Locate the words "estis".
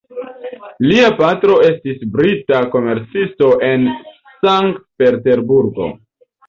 1.67-2.01